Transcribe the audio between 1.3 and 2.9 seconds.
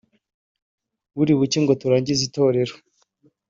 buke ngo turangize itorero